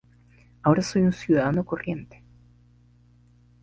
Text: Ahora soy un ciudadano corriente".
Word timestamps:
Ahora 0.63 0.81
soy 0.81 1.03
un 1.03 1.13
ciudadano 1.13 1.63
corriente". 1.63 2.23